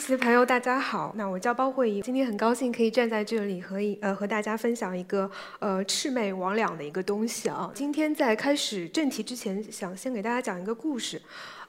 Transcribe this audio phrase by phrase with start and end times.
[0.00, 1.12] 一席的朋友，大家好。
[1.14, 7.70] 那我叫包慧怡，今天很高兴可以站在这里和一呃和大家分享一个呃魑魅魍魉的一个东西啊。
[7.74, 11.20] 今天在开始正题之前，想先给大家讲一个故事。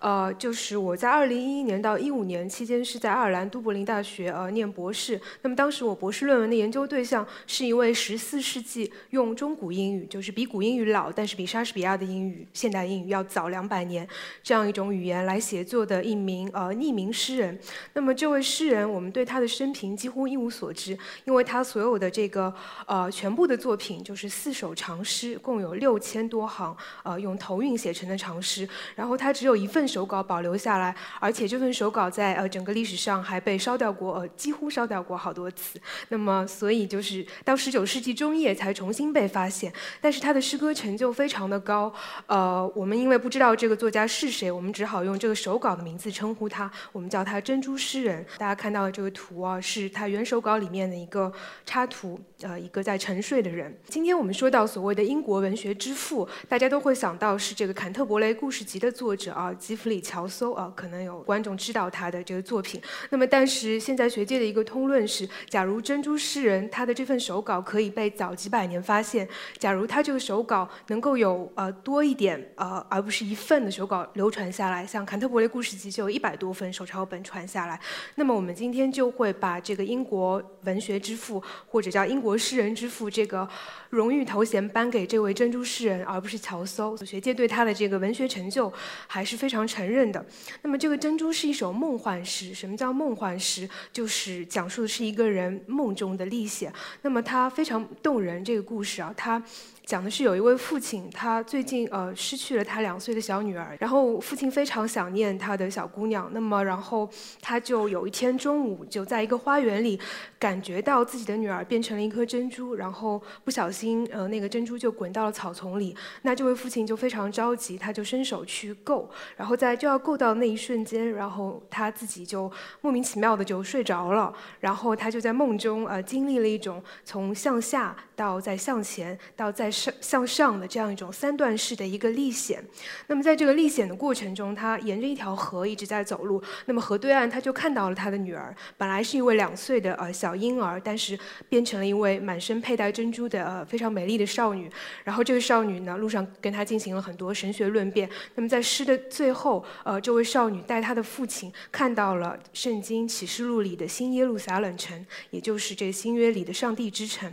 [0.01, 5.21] 呃，就是我在二零一一年到一五年期间是在爱尔兰都柏林大学呃念博士。
[5.43, 14.07] 那么当时我博士论文的研究对象是一位十四世纪用中古英语，就是比古英语老，但是比莎士比亚的英语现代英语要早两百年
[14.41, 17.59] 这样一种语言来写作的一名呃匿名诗人。
[17.93, 22.51] 那么这位诗人，我们对他的生平几乎一无所知，因为他所有的这个
[22.87, 28.67] 呃全部的作品就是四首长诗，共有六千多行，呃用头韵写成的长诗。
[28.95, 29.87] 然后他只有一份。
[29.91, 35.79] 手稿保留下来，而且这份手稿在呃整个历史上还被烧掉过，呃几乎烧掉过好多次。
[36.07, 39.73] 那么，所以就是到十九世纪中叶才重新被发现。
[39.99, 41.93] 但是他的诗歌成就非常的高，
[42.27, 48.25] 呃，我们因为不知道这个作家是谁，我们只好用这个手稿的名字称呼他，我们叫他珍珠诗人。
[48.37, 51.29] 大家看到的这个图啊，是他原手稿里面的一个
[51.65, 53.75] 插图，呃，一个在沉睡的人。
[53.89, 59.80] 今天我们说到所谓的英国文学之父，大家都会想到是这个坎特伯雷故事集的作者啊，基。
[59.81, 62.79] 弗里乔搜啊，可能有观众知道他的这个作品。
[63.09, 77.79] 那么，但是现在学界的一个通论是：假如珍珠诗人他的这份手稿可以被早几百年发现，假如他这个手稿能够有呃多一点呃，而不是一份的手稿流传下来，像坎特伯雷故事集就有一百多份手抄本传下来，
[78.15, 83.47] 那么我们今天就会把这个英国文学之父或者叫英国诗人之父这个
[83.89, 87.03] 荣誉头衔颁给这位珍珠诗人，而不是乔叟。
[87.03, 88.71] 学界对他的这个文学成就
[89.07, 89.61] 还是非常。
[89.71, 90.23] 承认的。
[90.61, 92.53] 那么，这个珍珠是一首梦幻诗。
[92.53, 93.69] 什么叫梦幻诗？
[93.93, 96.71] 就是讲述的是一个人梦中的历险。
[97.03, 98.43] 那么，它非常动人。
[98.43, 99.41] 这个故事啊，它。
[99.83, 107.09] 讲的是有一位父亲，他最近呃失去了他两岁的小女儿，然后父亲非常想念他的小姑娘，那么然后
[107.41, 109.99] 他就有一天中午就在一个花园里，
[110.39, 122.49] 感觉到自己的女儿变成了一颗珍珠，然后不小心呃那个珍珠就滚到了草丛里，那这位父亲就非常着急，他就伸手去够，然后在就要够到那一瞬间，然后他自己就
[122.81, 129.70] 莫名其妙的就睡着了，然后他就在梦中呃经历了一种从向下到再向前到再。
[129.71, 132.63] 向上的这样一种三段式的一个历险，
[133.07, 136.41] 那么在这个历险的过程中，他沿着一条河一直在走路。
[136.65, 141.17] 那么河对岸，他就看到了他的女儿，本来是一位两岁的呃小婴儿，但是
[141.47, 144.69] 变成了一位满身佩戴珍珠的呃非常美丽的少女。
[145.03, 148.09] 然后这个少女呢，路上跟他进行了很多神学论辩。
[148.35, 157.31] 那么在诗的最后，呃，这位少女带她的父亲看到了圣经启示录里的新耶路撒冷城，也就是这新约里的上帝之城。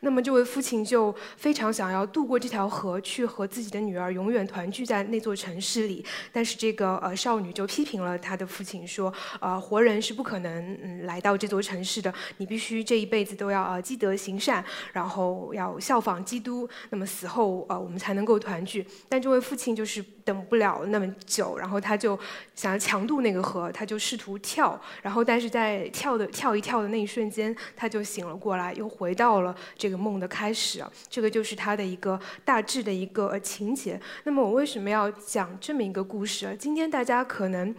[0.00, 6.04] 那么这位父亲就非常想要渡过这条河，去和自己的女儿永远团聚在那座城市里。
[6.30, 9.10] 但是这个呃少女就批评了她的父亲，说
[9.40, 18.86] 呃活人是不可能嗯来到这座城市的，你必须这一辈子都要呃积德行善，然后要效仿基督，那么死后呃我们才能够团聚。
[19.08, 22.18] 但这位父亲就是等不了那么久，然后他就
[22.54, 32.20] 想要强渡那个河，他就试图跳，然后但是在跳的跳一跳的那一瞬间，他就醒了过来，又回到了这个梦的开始，这个就是他它的一个。
[32.44, 34.00] 大致的一个情节。
[34.24, 36.56] 那么我为什么要讲这么一个故事？
[36.58, 37.74] 今天大家可能。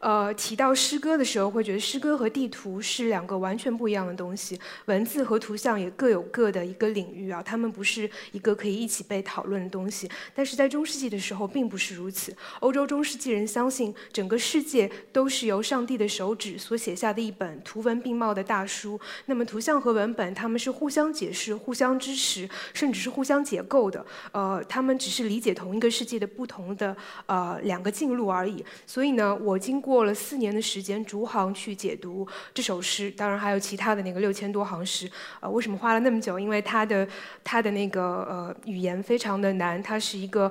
[0.00, 10.10] 呃，提到诗歌的时候，会觉得诗歌和地图是两个完全不一样的东西，文字和图像也各有各的一个领域啊，他们不是一个可以一起被讨论的东西。
[10.34, 12.34] 但是在中世纪的时候，并不是如此。
[12.60, 18.98] 欧洲中世纪人相信，整个世界都是由上帝的手指所写下的一本图文并茂的大书。
[19.26, 24.02] 那么，图像和文本，他们是互相解释、互相支持，甚至是互相解构的。
[24.32, 26.96] 呃，他们只是理解同一个世界的不同的
[27.26, 28.64] 呃两个进路而已。
[28.86, 29.89] 所以呢，我经过。
[29.90, 35.10] 过了四年的时间，逐行去解读这首诗，当然还有其他的那个六千多行诗。
[35.40, 36.38] 呃，为什么花了那么久？
[36.38, 37.06] 因为它的
[37.42, 40.50] 它的那个呃语言非常的难，它是一个。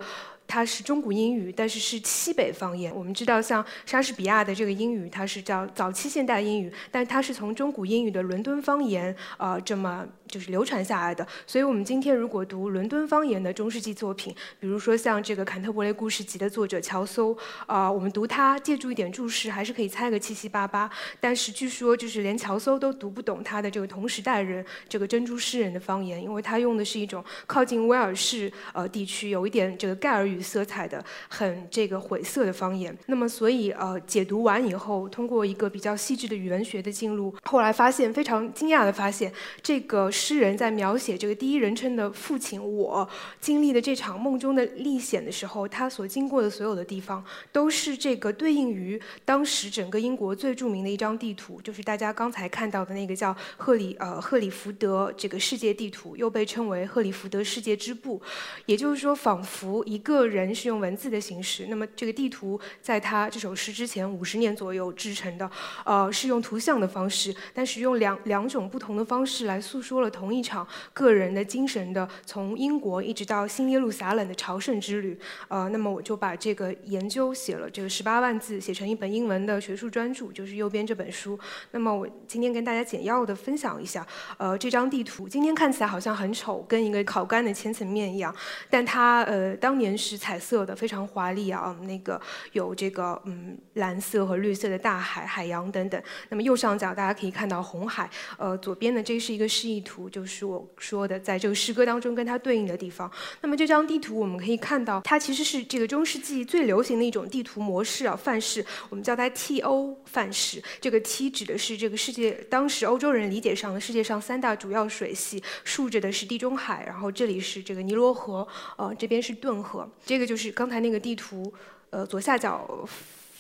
[0.52, 2.92] 它是中古英语，但是是西北方言。
[2.96, 11.26] 我们知道，像莎士比亚的这个英语，它是叫早期现代英语，但它是从中古英语的伦敦方言，呃，这么就是流传下来的。
[11.46, 20.90] 所以，我们今天如果读伦敦方言的中世纪作品，比如说像这个《坎特伯雷故事集》的作者乔叟，啊，我们读它，借助一点注释，还是可以猜个七七八八。
[21.20, 30.40] 但是据说，就是连乔叟都读不懂他的这个同时代人这个珍珠诗人的方言，因为他用的是一种靠近威尔士呃地区有一点这个盖尔语。
[30.50, 39.32] 色彩的很这个晦涩的方言，那么所以呃解读完以后，通过一个比较细致的语文学的进入，后来发现非常惊讶的发现，
[39.62, 43.08] 这个诗人在描写这个第一人称的父亲我
[43.40, 47.24] 经历的这场梦中的历险的时候，他所经过的所有的地方，
[47.54, 58.22] 都是这个对应于当时整个英国最著名的一张地图，就是大家刚才看到的那个叫赫里呃赫里福德这个世界地图，又被称为赫里福德世界之布。
[58.66, 65.50] 也就是说，仿佛一个人是用文字的形式，那么这个地图在他这首诗之前五十年左右制成的，
[65.86, 75.18] 呃，是用图像的方式，但是用两两种不同的方式来诉说了同一场个人的精神的从英国一直到新耶路撒冷的朝圣之旅。
[75.48, 81.38] 呃，那么我就把这个研究写了这个十八万字，写成一本英文的学术专著，就是右边这本书。
[81.72, 84.06] 那么我今天跟大家简要的分享一下，
[84.38, 88.34] 呃，这张地图今天看起来好像很丑，跟一个烤干的千层面一样，
[88.70, 92.20] 但它呃当年是彩色的，非常华丽啊，那个
[92.54, 96.02] 有这个嗯蓝色和绿色的大海、海洋等等。
[96.30, 103.12] 那么右上角大家可以看到红海，呃，左边呢这是一个示意图，就是我说的在这个诗歌当中跟它对应的地方。
[103.42, 110.62] 那么这张地图我们可以看到，它其实是这个中世纪最流行的一种地图模式啊范式，我们叫它 T-O 范式。
[110.80, 118.48] 这个 T 指的是这个世界当时欧洲人理解上的世界上三大主要水系，竖着的是地中海，然后这里是这个尼罗河，
[118.78, 119.90] 呃，这边是顿河。
[120.06, 121.52] 这个就是刚才那个地图，
[121.90, 122.88] 呃，左下角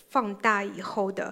[0.09, 1.31] 放大以后的。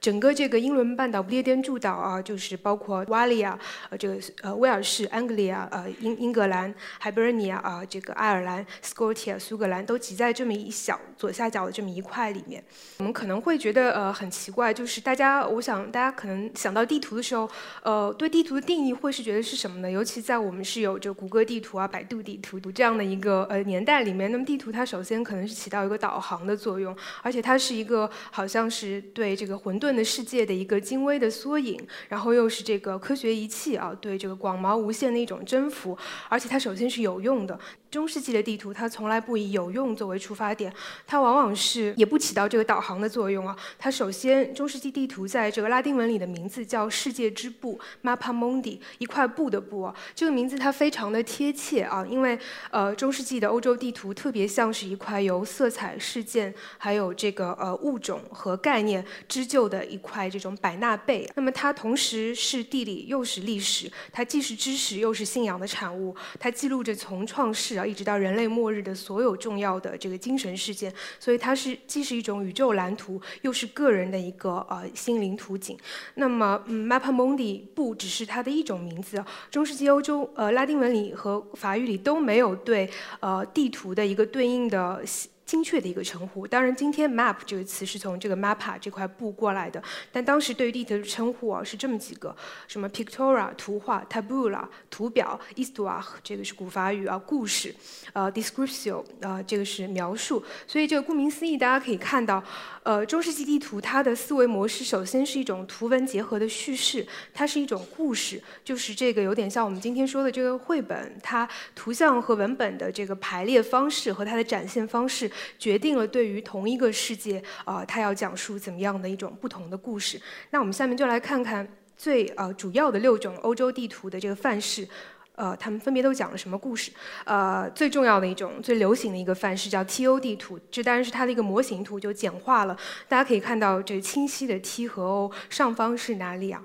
[0.00, 3.58] 整个这个英伦半岛不列颠诸岛啊，就是包括瓦利亚，
[3.90, 12.62] 呃，这个呃威尔士、安格利亚、呃英英格兰、海伯尼亚啊，这个爱尔兰、斯科特、苏格兰都挤在这么一小左下角的这么一块里面。
[12.98, 17.50] 我们可能会觉得呃很奇怪，就是大家，我想大家可能想到地图的时候，
[17.82, 19.90] 呃，对地图的定义会是觉得是什么呢？
[19.90, 29.87] 尤其在我们是有这谷歌地图啊、百度地图这样的一个呃年代里面，那么地图它首先可能是起到一个导航的作用，而且它是一个好像是对这个混沌。
[29.94, 35.96] 的世界的一个精微的缩影，然后又是这个科学仪器啊，对这个广袤无限的一种征服，
[36.28, 37.58] 而且它首先是有用的。
[37.90, 40.70] 中世纪的地图，它从来不以有用作为出发点，
[41.06, 43.56] 它往往是也不起到这个导航的作用啊。
[43.78, 49.94] 它首先，中世纪地图在这个拉丁文里的名字叫“世界之布 ”（mapa mundi），一块布的布啊。
[50.14, 52.38] 这个名字它非常的贴切啊，因为
[52.70, 61.26] 呃，中世纪的欧洲地图特别像是一块由色彩、事件、还有这个呃物种和概念织就的一块这种百纳贝。
[61.34, 67.77] 那么它同时是地理又是历史，它既是知识又是信仰的产物，它记录着从创世。
[67.78, 75.78] 要一直到人类末日的所有重要的这个精神事件，所以它是既是一种宇宙蓝图，又是个人的一个呃心灵图景。
[76.14, 82.90] 那么，嗯，Mappa Mundi 不只是它的一种名字，中世纪欧洲呃拉丁文里和法语里都没有对
[83.20, 85.00] 呃地图的一个对应的。
[85.48, 86.46] 精确的一个称呼。
[86.46, 89.82] 当然，今天 map 这个词是从这个 “mapa” 这块布过来的。
[90.12, 92.36] 但当时对于地图的称呼啊是这么几个：
[92.66, 97.74] 什么 pictura 图画，tabula 图表 i s t o i r 这个是古法语啊故事，
[98.12, 100.44] 呃 descriptio 啊这个是描述。
[100.66, 102.44] 所以这个顾名思义，大家可以看到，
[102.82, 115.30] 呃中世纪地图它的思维模式首先是一种图文结合的叙事，它是一种故事，就是这个有点像我们今天说的这个绘本，它图像和文本的这个排列方式和它的展现方式。
[115.58, 120.20] 决定了对于同一个世界，啊，它要讲述怎么样的一种不同的故事。
[120.50, 124.86] 那我们下面就来看看最呃主要的六种欧洲地图的这个范式，
[125.34, 126.90] 呃，他们分别都讲了什么故事？
[127.24, 132.76] 呃，最重要的一种、最流行的一个范式叫 T-O 地图，这当然是它的一个模型图，就简化了。
[133.08, 136.62] 大家可以看到这清晰的 T 和 O，上方是哪里啊？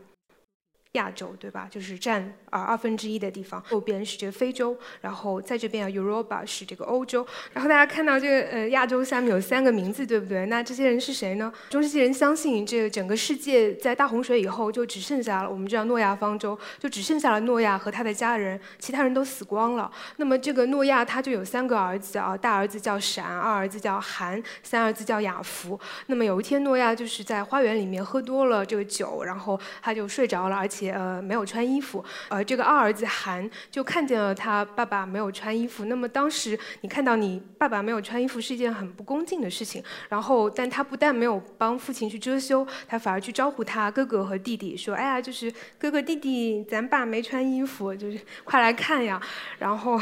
[0.93, 1.67] 亚洲对吧？
[1.71, 2.21] 就是占
[2.51, 3.61] 啊二分之一的地方。
[3.71, 7.25] 右边是这个非洲，然后在这边啊，Europa 是这个欧洲。
[7.51, 10.45] 然后大家看到这个呃亚洲下面有三个名字，对不对？
[10.45, 11.51] 那这些人是谁呢？
[11.71, 19.91] 中世纪人相信这个整个世界在大洪水以后就只剩下了我们知道诺亚方舟，就只剩下了诺亚和他的家人，其他人都死光了。
[20.17, 25.79] 那么这个诺亚他就有三个儿子啊，大儿子叫闪，二儿子叫韩，三儿子叫雅福。
[26.05, 30.82] 那么有一天诺亚就是在花园里面喝多了这个酒，然后他就睡着了，而且。
[30.89, 32.03] 呃，没有穿衣服。
[32.29, 35.85] 呃，这个二儿子韩就看见了他爸爸没有穿衣服。
[35.85, 39.83] 那么当时你看到你爸爸没有穿衣服是一件很不恭敬的事情。
[40.09, 49.21] 然后，但他不但没有帮父亲去遮羞，他反而去招呼他哥哥和弟弟，说：“哎呀，就是哥哥弟弟，咱爸没穿衣服，就是快来看呀。”
[49.59, 49.99] 然后，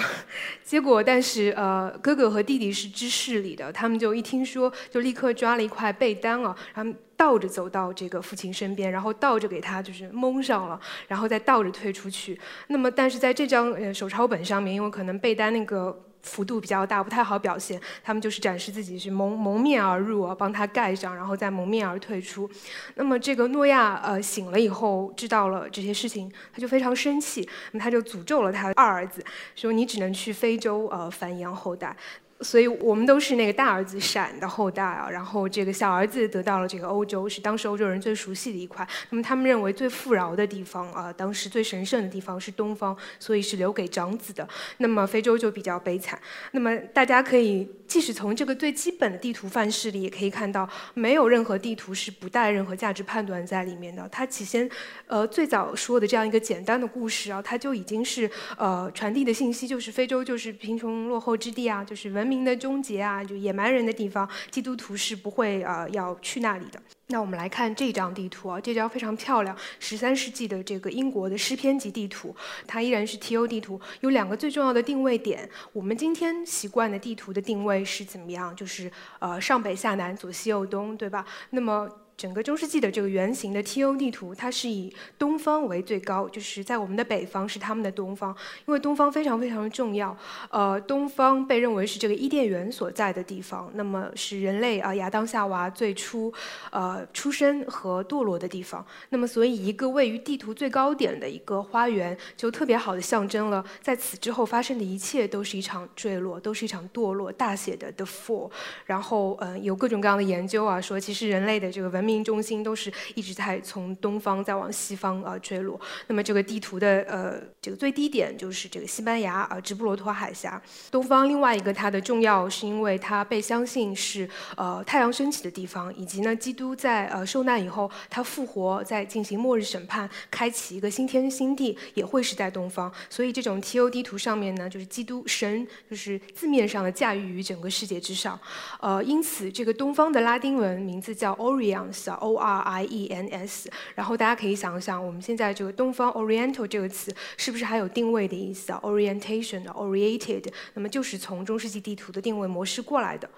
[0.63, 6.91] 结果但是呃，哥哥和弟弟是知事里的，他们就一听说，就立刻抓了一块被单啊，然后。
[7.21, 12.39] 倒着走到这个父亲身边，然后倒着给他就是蒙上了，然后再倒着退出去。
[12.69, 17.79] 那么，但是在这张呃手抄本上面，因为可能被单那个幅度比较大，不太好表现。
[18.03, 22.49] 他们就是展示自己是蒙蒙面而入，帮他盖上，然后再蒙面而退出。
[22.95, 29.23] 那么这个诺亚呃醒了以后，知道了这些事情，他就非常生气，那么他就诅咒了他的二儿子，
[29.55, 31.95] 说你只能去非洲呃繁衍后代。
[32.41, 38.87] 所以我们都是那个大儿子闪的后代啊，然后这个小儿子得到了这个欧洲，是当时欧洲人最熟悉的一块。
[39.11, 44.47] 那么他们认为最富饶的地方啊，当时最神圣的地方是东方，所以是留给长子的。
[44.77, 46.19] 那么非洲就比较悲惨。
[46.51, 54.09] 那么大家可以，即使从这个最基本的地图范式里，也可以看到，没有任何地图是不带任何价值判断在里面的。
[54.11, 54.67] 它起先，
[55.05, 62.30] 呃，最早说的这样一个简单的故事啊，它就已经是呃传递的信息，就是非洲就是贫穷落后之地啊，就是文明。
[62.31, 66.81] 明的终结啊，就野蛮人的地方，基督徒是不会呃要去那里的。
[67.07, 72.33] 那我们来看这张地图啊，这张非常漂亮，十三世纪的这个英国的诗篇级地图，
[72.65, 75.49] 它依然是 TO 地图，有两个最重要的定位点。
[75.73, 78.55] 我们今天习惯的地图的定位是怎么样？
[78.55, 81.25] 就是呃上北下南，左西右东，对吧？
[81.49, 81.89] 那么
[82.21, 88.29] 整个中世纪的这个圆形的 TO 地图，它是以东方为最高，就是在我们的北方是他们的东方，
[88.67, 90.15] 因为东方非常非常的重要。
[90.51, 96.31] 呃，东方被认为是这个伊甸园所在的地方，那么是人类啊亚当夏娃最初
[96.69, 98.85] 呃出生和堕落的地方。
[99.09, 108.51] 那么所以一个位于地图最高点的一个花园，就特别好的象征了在此之后发生的一切都是一场坠落，都是一场堕落，大写的 The Fall。
[108.85, 112.10] 然后嗯，有各种各样的研究啊，说其实人类的这个文明。
[112.23, 115.79] 中心都是一直在从东方再往西方呃坠落。
[116.07, 120.61] 那么这个地图的呃这个最低点就是这个西班牙啊直布罗陀海峡。
[120.89, 124.27] 东方另外一个它的重要是因为它被相信是
[124.57, 132.91] 呃太阳升起的地方，以及呢基督在呃受难以后他复活在进行末日审判，开启一个新天新地也会是在东方。
[133.09, 138.39] 所以这种 TO 地图上面呢就是基督神就是字面上的驾驭于整个世界之上。
[138.79, 141.91] 呃因此这个东方的拉丁文名字叫 Orion。
[142.09, 153.29] O R I E N S，然后大家可以想想，我们现在这个东方 Oriental 这个词是不是还有定位的意思啊？Orientation，oriented，那么就是从中世纪地图的定位模式过来的。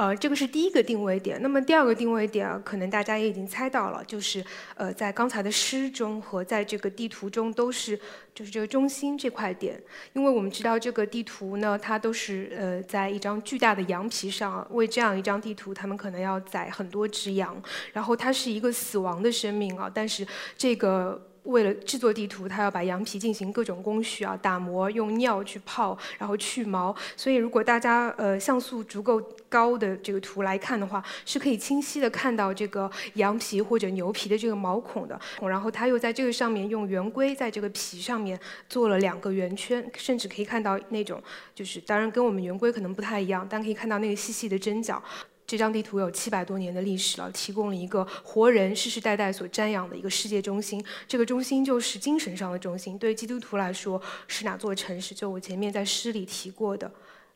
[0.00, 1.38] 呃，这个是第一个定位点。
[1.42, 4.42] 那么第二个定位点，可能大家也已经猜到了，就是
[4.74, 8.00] 呃，在刚才的诗中和在这个地图中都是
[8.34, 9.78] 就是这个中心这块点。
[10.14, 20.26] 因为我们知道这个地图呢，它都是呃在一张巨大的羊皮上，为这样一张地图，他们可能要宰很多只羊，然后它是一个死亡的生命啊，但是
[20.56, 21.26] 这个。
[21.44, 26.94] 为了制作地图，他要把羊皮进行各种工序啊，打磨，用尿去泡，然后去毛。
[27.16, 35.18] 所以，如果大家呃像素足够高的这个图来看的话，是可以清晰的看到这个羊皮或者牛皮的这个毛孔的。
[35.40, 41.22] 然后，他又在这个上面用圆规在这个皮上面做了两个圆圈，甚至可以看到那种
[41.54, 45.02] 就是，当然跟我们圆规可能不太一样，但可以看到那个细细的针脚。
[45.50, 50.80] 这张地图有七百多年的历史了，提供了一个活人世世代代所瞻仰的一个世界中心。
[51.08, 52.96] 这个中心就是精神上的中心。
[52.96, 55.12] 对基督徒来说，是哪座城市？
[55.12, 56.88] 就我前面在诗里提过的，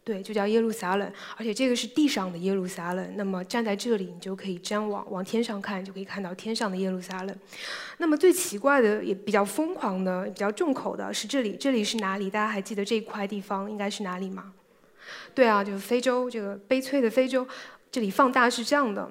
[0.04, 1.12] 对，就叫耶路撒冷。
[1.36, 3.16] 而且这个是地上的耶路撒冷。
[3.16, 7.36] 那么站在这里，你就可以瞻望，往天上看，就可以看到天上的耶路撒冷。
[7.98, 11.56] 那么最奇怪的，也比较疯狂的，比较重口的是这里。
[11.58, 12.30] 这里是哪里？
[12.30, 14.52] 大家还记得这一块地方应该是哪里吗？
[15.34, 17.44] 对啊，就是非洲，这个悲催的非洲。
[17.94, 19.08] 这里放大是这样的，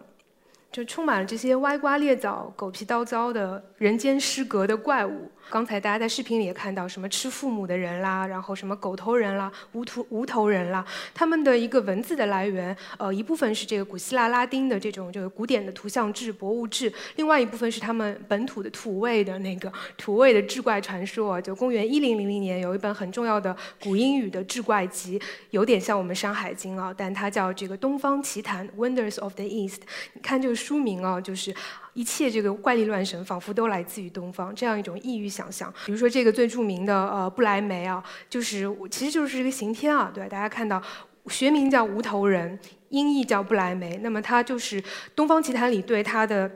[0.70, 5.32] 就充满了这些歪瓜裂枣、狗皮叨糟的人间失格的怪物。
[5.50, 10.84] 刚才大家在视频里也看到，什么吃父母的人啦，然后什么狗头人啦、无头无头人啦，
[11.14, 21.40] 他们的一个文字的来源，呃，一部分是这个古希腊拉丁的这种这个古典的图像志、博物志，另外一部分是他们本土的土味的那个土味的志怪传说。
[21.40, 25.22] 就公元一零零零年有一本很重要的古英语的志怪集，
[25.52, 29.82] 有点像我们《山海经》啊，但它叫这个《东方奇谭》（Wonders of the East）。
[30.14, 31.54] 你看这个书名啊，就是。
[31.94, 35.74] 一切这个怪力乱神，仿佛都来自于东方，这样一种异域想象。
[35.86, 40.82] 比如说这个最著名的呃不来梅啊，就是其实就是一个刑天啊，对大家看到
[41.28, 42.60] 学名叫无头人，
[42.90, 43.98] 音译叫不来梅。
[43.98, 44.82] 那么它就是
[45.16, 46.50] 《东方奇谭》里对它的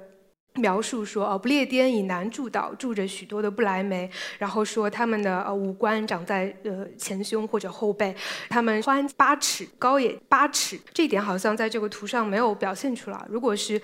[0.56, 8.16] 描述说，哦，不列颠以南诸岛住着许多的不来梅，然后说他们的呃五官长在呃前胸或者后背，
[8.50, 13.26] 他们宽八尺，高也八尺，这一点好像在这个图上没有表现出来。
[13.30, 13.80] 如果是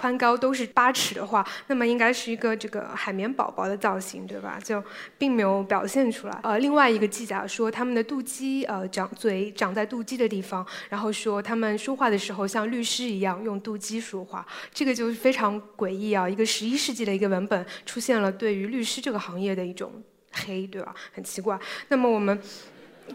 [0.00, 4.58] 宽高都是八尺的话，那么应该是一个这个海绵宝宝的造型，对吧？
[4.64, 4.82] 就
[5.18, 6.40] 并没有表现出来。
[6.42, 16.26] 呃，另外一个记载说，他们的肚脐呃长嘴长在肚脐的地方，然后说他们说话的时候像律师一样用肚脐说话，这个就是非常诡异啊！
[16.26, 20.02] 一个十一世纪的一个文本出现了对于律师这个行业的一种
[20.32, 20.94] 黑，对吧？
[21.12, 21.60] 很奇怪。
[21.88, 22.40] 那么我们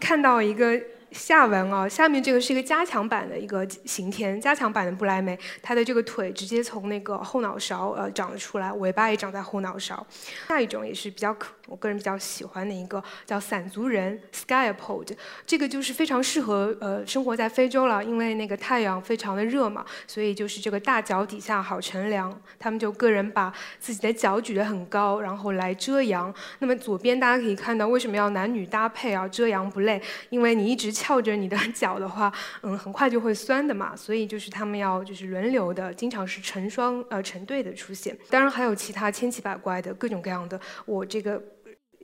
[0.00, 0.80] 看到一个。
[1.12, 10.06] 下文啊，下面这个是一个加强版的一个刑天，加强版的不莱梅，它的这个腿直接从那个后脑勺呃长了出来，尾巴也长在后脑勺。
[10.48, 26.34] 下一种也是比较可，我个人比较喜欢的一个叫散族人 （Skyapod），这个就是非常适合呃生活在非洲了，因为那个太阳非常的热嘛，所以就是这个大脚底下好乘凉，他们就个人把自己的脚举得很高，然后来遮阳。
[26.58, 29.28] 那么左边大家可以看到为什么要男女搭配啊？
[29.28, 30.96] 遮阳不累，因为你一直。
[30.96, 32.32] 翘着你的脚的话，
[32.62, 33.94] 嗯， 很快就会酸的嘛。
[33.94, 38.16] 所以就是他们要就是轮流的，经常是成双呃成对的出现。
[38.30, 41.38] 当然还有其他千奇百怪的各种各样的，我这个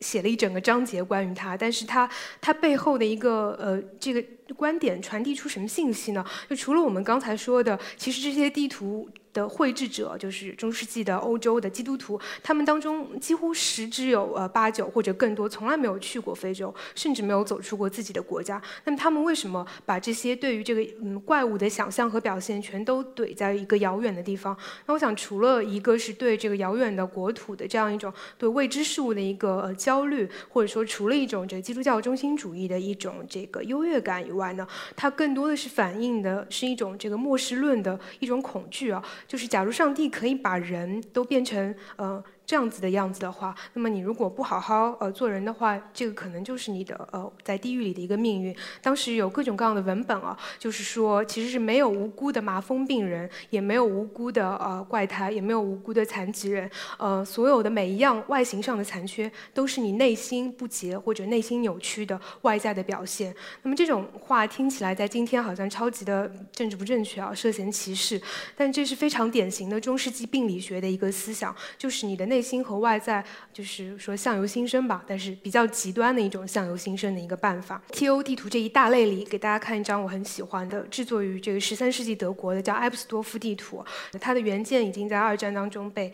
[0.02, 1.56] 写了一整个章节关于他。
[1.56, 2.06] 但是他
[2.40, 4.22] 他背后的一个呃这个
[4.56, 6.22] 观点传递出什么信息呢？
[6.50, 9.08] 就除了我们刚才说的，其实这些地图。
[9.32, 18.60] 的绘制者就是中世纪的欧洲的基督徒，他们当中几乎十之有呃八九或者更多从来没有去过非洲，甚至没有走出过自己的国家。
[18.84, 24.56] 那么他们为什么把这些对于这个嗯怪物的想象和表现全都怼在一个遥远的地方？
[24.86, 39.02] 那我想，除了一个是对这个遥远的国土的这样一种对未知事物的一个呃焦虑，或者说除了一种这个基督教中心主义的一种这个优越感以外呢，它更多的是反映的是一种这个末世论的一种恐惧啊。
[39.26, 42.22] 就是，假如上帝可以把人都变成，呃。
[42.44, 48.54] 这样子的样子的话，那么你如果不好好呃做人的话，这个可能就是你的呃在地狱里的一个命运。
[48.82, 63.34] 当时有各种各样的文本啊，就是说其实是没有无辜的麻风病人，也没有无辜的呃怪胎，也没有无辜的残疾人，呃所有的每一样外形上的残缺，都是你内心不洁或者内心扭曲的外在的表现。
[63.62, 68.20] 那么这种话听起来在今天好像超级的政治不正确啊，涉嫌歧视，
[68.56, 73.22] 但这是非常典型的中世纪病理学的一个思想，就是你的内心和外在
[73.52, 77.82] 就是说相由心生吧，但是比较极端的一种相由心生的一个办法。
[77.92, 78.22] T.O.
[78.22, 83.84] 地图这一大类里，给大家看一张我很喜欢的，制作于这个十三世纪德国的，叫埃布斯多夫地图。
[84.18, 86.10] 它的原件已经在二战当中被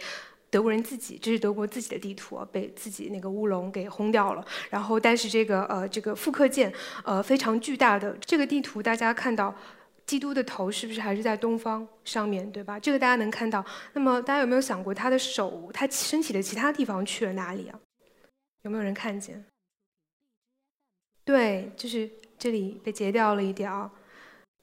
[0.51, 4.45] 德国人自己，这是德国自己的地图，被自己那个乌龙给轰掉了。
[4.71, 6.73] 然后，但是这个呃这个复刻件
[7.05, 9.55] 呃非常巨大的这个地图，大家看到。
[10.09, 12.81] 基督的头是不是还是在东方上面对吧？
[12.81, 13.63] 这个大家能看到。
[13.93, 17.79] 那么大家有没有想过，他的手，他身体的其他地方去了哪里啊？
[18.63, 19.45] 有没有人看见？
[21.27, 23.93] 对，就是这里被截掉了一点啊。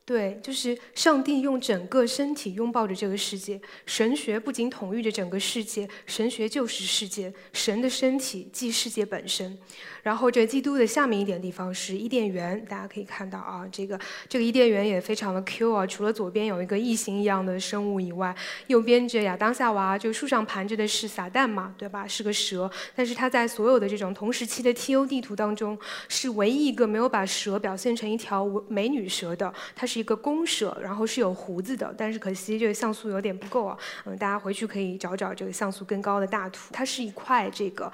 [0.06, 3.60] 对，就是上帝用整个身体拥抱着这个世界。
[3.88, 7.34] 神学不仅统御着整个世界，神学就是世界。
[7.54, 9.58] 神的身体即世界本身。
[10.04, 18.36] 然后这基督的下面一点地方是伊甸园，大家可以看到啊，这个这个伊甸园也非常的 Q 啊，除了左边有一个异形一样的生物以外，
[18.68, 22.08] 右边这亚当夏娃就树上盘着的是撒旦嘛，对吧？
[22.08, 25.76] 是个蛇，但是它在所有的这种同时期的 TO 地图当中，
[26.08, 37.90] 是唯一一个没有把蛇表现成一条美女蛇的，它是是一个公蛇，然后是有胡子的，但是可惜这个像素有点不够啊，嗯，大家回去可以找找这个像素更高的大图，它是一块这个。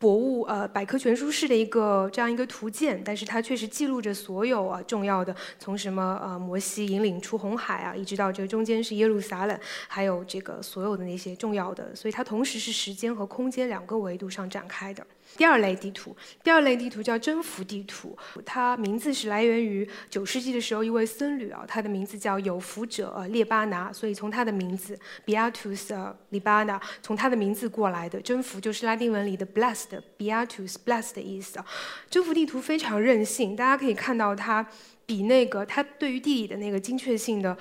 [0.00, 15.04] 博物呃百科全书式的一个这样一个图鉴，但是它确实记录着所有啊重要的，从什么呃摩西引领出红海啊，一直到这个中间是耶路撒冷，还有这个所有的那些重要的，所以它同时是时间和空间两个维度上展开的。
[15.36, 31.66] 第二类地图，第二类地图叫征服地图，它名字是来源于九世纪的时候一位僧侣啊，他的名字叫有福者列巴拿，所以从他的名字 Beatus 呃 Libana，从他的名字过来的，征服就是拉丁文里的 blessed Beatus blessed 的意思啊。
[32.10, 34.66] 征服地图非常任性，大家可以看到它
[35.06, 37.56] 比那个它对于地理的那个精确性的。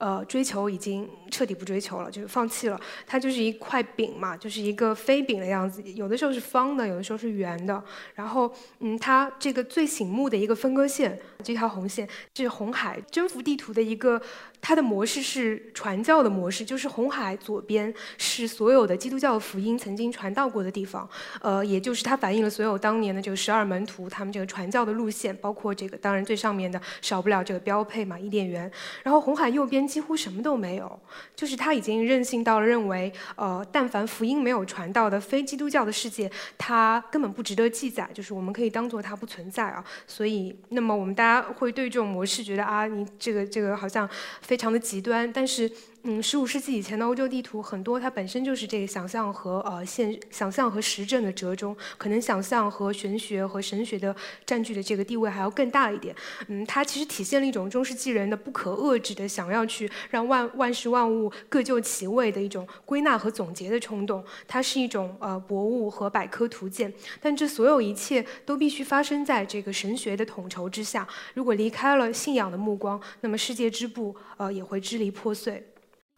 [0.00, 2.80] 呃，追求已经彻底不追求了，就是放弃了。
[3.06, 7.84] 它就是一块饼嘛，就是一个飞饼的样子，有的时候是方的，有的时候是圆的。
[8.14, 14.20] 然后，嗯，它这个最醒目的一个分割线，这条红线，这是红海征服地图的一个。
[14.62, 21.08] 它的模式是传教的模式，就是红海左边是所有的基督教福音曾经传到过的地方，
[21.40, 28.70] 呃，也就是它反映了所有当年的这个十二门徒他们这个传教的路线，包括这个当然最上面的少不了这个标配嘛，伊甸园。
[29.02, 31.00] 然后红海右边几乎什么都没有，
[31.34, 39.84] 就是他已经任性到了认为，呃，但凡福音没有传到的非基督教的世界，他根本不值得记载，就是我们可以当做它不存在啊。
[40.06, 44.08] 所以，那么我们大家会对这种模式觉得啊，你这个这个好像。
[44.42, 45.70] 非常的极端，但是
[46.02, 56.16] 嗯，十五世纪以前的欧洲地图很多，它本身就是这个想象和呃现想象和实证的折中，可能想象和玄学和神学的占据的这个地位还要更大一点。
[56.48, 64.24] 嗯，它其实体现了一种中世纪人的不可遏制的想要去让万万事万物各就其位的一种归纳和总结的冲动。
[64.48, 71.06] 它是一种呃博物和百科图鉴，但这所有一切都必须发生在这个神学的统筹之下。
[71.34, 75.62] 如果离开了信仰的目光，那么世界之步呃也会支离破碎。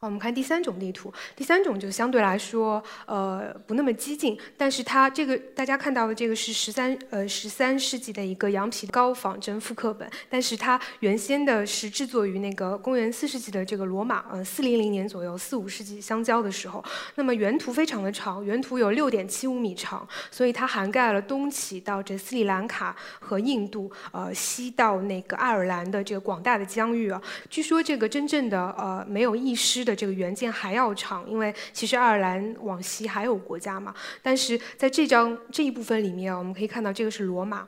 [0.02, 16.84] 我们看第三种地图，第三种就相对来说，呃，不那么激进，但是它这个大家看到的这个是十三呃十三世纪的一个羊皮高仿真复刻本，但是它原先的是制作于那个公元四世纪的这个罗马，呃四零零年左右，四五世纪相交的时候，
[17.14, 29.91] 那么原图非常的长，原图有六点七五米长，所以它涵盖了东起到这斯里兰卡和印度，呃西到那个爱尔兰的这个广大的疆域啊，据说这个真正的呃没有遗失的。
[29.94, 33.94] 这个原件还要长，因为其实爱尔兰往西还有国家嘛。
[34.22, 37.66] 但是在这张这一部分里面，我们可以看到这个是罗马。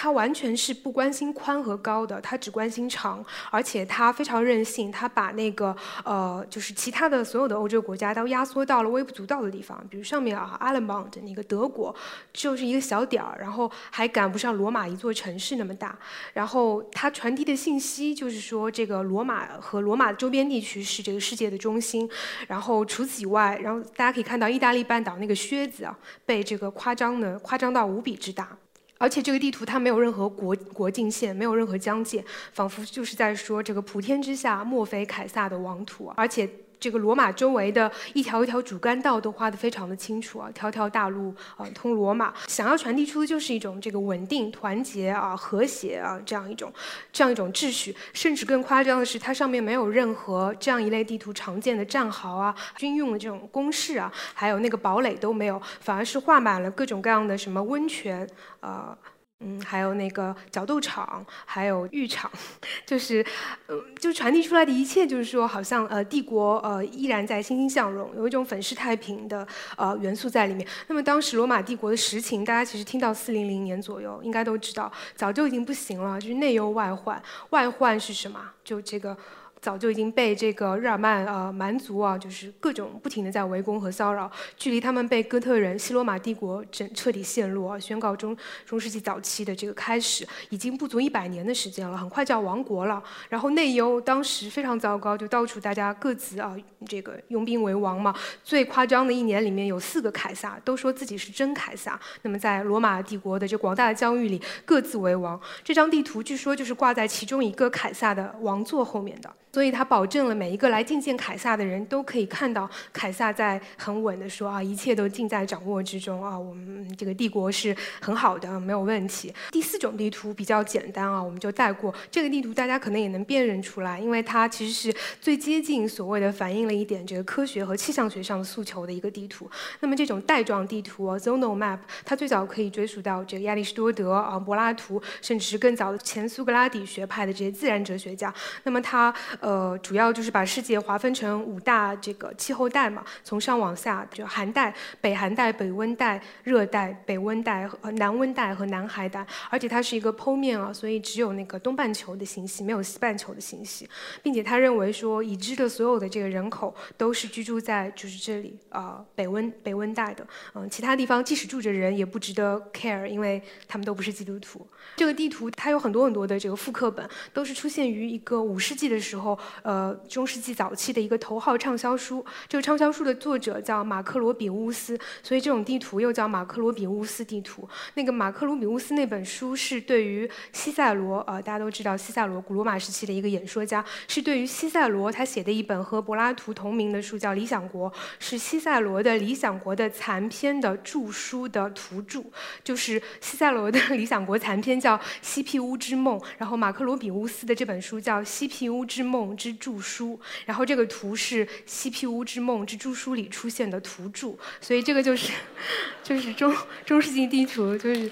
[0.00, 11.92] 他完全是不关心宽和高的，他只关心长，而且他非常任性，他把那个呃，就是其他的所有的欧洲国家都压缩到了微不足道的地方，比如上面啊，阿勒邦的那个德国
[12.32, 15.98] 就是一个小点儿，然后还赶不上罗马一座城市那么大。
[16.32, 22.08] 然后他传递的信息就是说，这个罗马和罗马周边地区是这个世界的中心。
[22.46, 28.56] 然后除此以外，然后大家可以看到意大利半岛那个靴子啊，被这个夸张的夸张到无比之大。
[28.98, 36.12] 而且这个地图它没有任何国国境线，没有任何疆界，仿佛就是在说这个普天之下莫非凯撒的王土。
[36.16, 36.48] 而且
[36.80, 46.72] 这个罗马周围的一条一条主干道都画得非常的清楚啊，条条大路啊通罗马，想要传递出的就是一种这个稳定、团结啊、和谐啊这样一种
[47.12, 47.94] 这样一种秩序。
[48.12, 58.28] 甚至更夸张的是，它上面没有任何这样一类地图常见的战壕啊、军用的这种工事啊，还有那个堡垒都没有，反而是画满了各种各样的什么温泉。
[58.60, 58.96] 呃，
[59.40, 62.28] 嗯，还有那个角斗场，还有浴场，
[62.84, 63.24] 就是，
[63.68, 69.46] 嗯，就传递出来的一切，就是说，好像呃，帝国呃依然在欣欣向荣，有一种粉饰太平的
[69.76, 70.66] 呃元素在里面。
[70.88, 77.22] 那么当时罗马帝国的实情，大家其实听到四零零年左右，应该都知道，早就已经不行了，就是内忧外患。
[77.50, 78.40] 外患是什么？
[78.64, 79.16] 就这个。
[79.60, 84.30] 早就已经被这个日耳曼呃蛮族啊，就是各种不停的在围攻和骚扰。
[84.56, 93.02] 距离他们被哥特人、西罗马帝国整彻底陷落啊，宣告中中世纪早期的这个开始，已经不足一百年的时间了，很快就要亡国了。
[93.28, 98.14] 然后内忧当时非常糟糕，就到处大家各自啊这个拥兵为王嘛。
[98.44, 101.98] 最夸张的一年里面有四个凯撒，都说自己是真凯撒。
[102.22, 105.38] 那么在罗马帝国的这广大的疆域里各自为王。
[105.64, 109.28] 这张地图据说就是挂在其中一个凯撒的王座后面的。
[109.52, 119.32] 所以他保证了每一个来觐见凯撒的人都可以看到凯撒在很稳的说啊，一切都尽在掌握之中啊，我们这个帝国是很好的，没有问题。
[119.50, 121.94] 第四种地图比较简单啊，我们就带过。
[122.10, 129.50] 这个地图大家可能也能辨认出来，因为它其实是最接近所谓的反映了一点这个科学和气象学上的诉求的一个地图。
[129.80, 138.32] 那么这种带状地图啊 （zonal map） 它最早可以追溯到这个亚里士多德啊、柏拉图，甚至是更早的前苏格拉底学派的这些自然哲学家。
[138.64, 153.88] 那么它呃，主要就是把世界划分成五大这个气候带嘛，从上往下，就寒带、北寒带、北温带、热带、北温带和南温带和南海带，而且它是一个剖面啊，所以只有那个东半球的信息，没有西半球的信息，
[154.22, 164.66] 并且他认为说，已知的所有的这个人口都是居住在就是这里啊，北温北温带的，嗯，其他地方即使住着人也不值得 care，因为他们都不是基督徒。
[164.96, 169.27] 这个地图它有很多很多的这个复刻本，都是出现于一个五世纪的时候。
[169.62, 177.68] 呃，中世纪早期的一个头号畅销书，这个畅销书的作者叫马克罗比乌斯，所以这种地图又叫马克罗比乌斯地图。
[177.94, 192.30] 那个马克罗比乌斯那本书是对于西塞罗，呃，大家都知道西塞罗古罗马时期的一个演说家，是对于西塞罗他写的一本和柏拉图同名的书，叫《理想国》，是西塞罗的《理想国》的残篇的著书的图注，
[192.62, 199.52] 就是西塞罗的《理想国》残篇叫《西庇乌之梦》，然后马克罗比乌斯的这本书叫《西庇乌之梦梦之》。
[199.58, 205.32] 著书，然后这个图是《西皮屋之梦之著书》里出现的图注，所以这个就是，
[206.02, 206.54] 就是中
[206.86, 208.10] 中世纪地图，就是。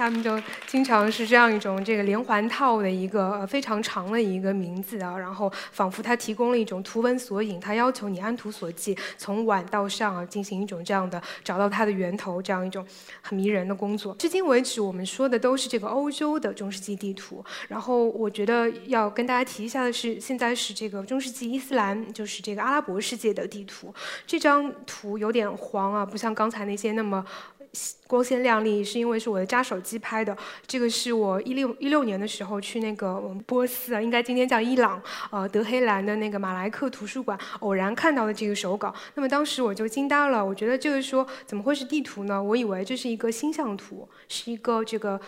[0.00, 12.82] 他们就经常是这样一种这个连环套的一个非常长的一个名字啊，然后仿佛它提供了一种图文索引，它要求你按图索骥，从晚到上啊进行一种这样的找到它的源头这样一种
[13.20, 14.14] 很迷人的工作。
[14.14, 23.94] 至今为止，我们说的都是这个欧洲的中世纪地图，然后我觉得要跟大家提一下的是，现在是这个中世纪伊斯兰，就是这个阿拉伯世界的地图。
[24.26, 27.22] 这张图有点黄啊，不像刚才那些那么。
[28.06, 33.14] 光鲜亮丽是因为是我的扎手机拍的，这个是我一六一六年的时候去那个
[33.46, 38.94] 波斯，应该今天叫伊朗，呃德黑兰的那个马莱克图书馆偶然看到的这个手稿。
[39.14, 42.42] 那么当时我就惊呆了，我觉得就是说怎么会是地图呢？
[42.42, 45.20] 我以为这是一个星象图，是一个这个。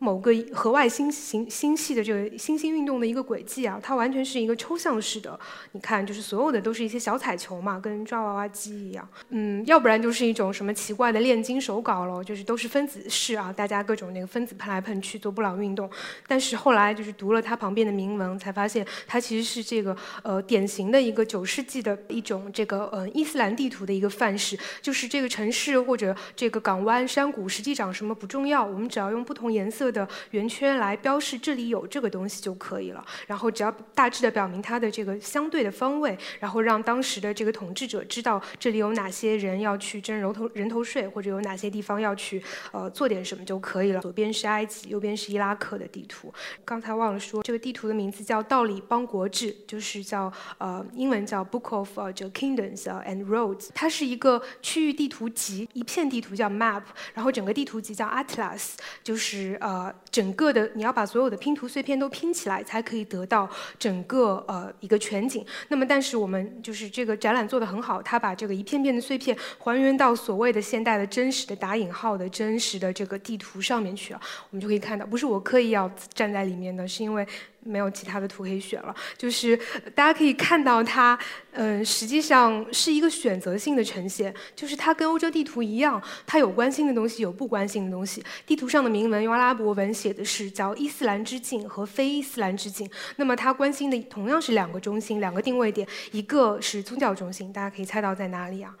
[0.00, 5.38] 某个河外星星星系的这个星星运动的一个轨迹啊，它完全是一个抽象式的。
[5.72, 9.08] 你看，就是所有的都是一些小彩球嘛，跟抓娃娃机一样。
[9.30, 15.90] 嗯，要不然就是一种什么奇怪的炼金手稿喽，就是都是分子式啊，大家各种那个分子喷来喷去做布朗运动。
[16.28, 29.87] 但是后来就是读了它旁边的铭文，才发现它其实是这个呃典型的一个九世纪的一种这个呃伊斯兰地图的一个范式，就是这个城市或者这个港湾山谷实际长什么不重要，我们只要用不同颜色。
[29.90, 44.00] 的圆圈来标示这里有这个东西就可以了，然后只要大致的表明它的这个相对的方位，然后让当时的这个统治者知道这里有哪些人要去征人头人头税，或者有哪些地方要去呃做点什么就可以了。
[44.00, 46.32] 左边是埃及，右边是伊拉克的地图。
[46.64, 53.68] 刚才忘了说，这个地图的名字叫《道里邦国志》，就是叫呃英文叫 Book of the Kingdoms and Roads。
[53.74, 56.82] 它是一个区域地图集，一片地图叫 Map，
[57.14, 58.72] 然后整个地图集叫 Atlas，
[59.02, 59.77] 就是呃。
[59.78, 65.46] 呃，整个的你要把所有的拼图碎片都拼起来，才可以得到整个呃一个全景。
[65.68, 74.20] 那么，但是我们就是这个展览做得很好，它把这个一片片的碎片还原到所谓的现代的真实的打引号的真实的这个地图上面去了。
[74.50, 77.24] 我们就可以看到，不是我刻意要站在里面的，是因为。
[77.68, 79.56] 没有其他的图可以选了，就是
[79.94, 81.18] 大家可以看到它，
[81.52, 88.24] 嗯，实际上是一个选择性的呈现，就是它跟欧洲地图一样，它有关心的东西，有不关心的东西。
[88.46, 98.74] 地图上的铭文用阿拉伯文写的是叫伊斯兰之境和非伊斯兰之境，那么它关心的同样是两个中心，两个定位点，一个是宗教中心，大家可以猜到在哪里啊？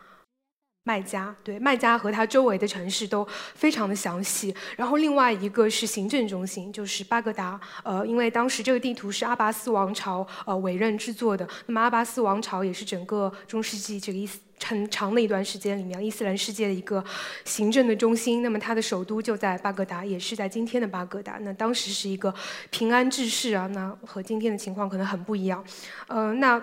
[0.88, 3.22] 麦家对麦家和它周围的城市都
[3.54, 7.60] 非常的详细，然后另外一个是行政中心，就是巴格达。
[7.84, 17.04] 呃，因为当时这个地图是阿拔斯王朝呃委任制作的，那么阿拔斯王朝也是整个中世纪这个伊斯很长的一段时间里面伊斯兰世界的一个
[17.44, 18.42] 行政的中心。
[18.42, 21.38] 那么它的首都就在巴格达，也是在今天的巴格达。
[21.42, 22.34] 那当时是一个
[22.70, 25.62] 平安治世啊，那和今天的情况可能很不一样。
[26.06, 26.58] 呃，那。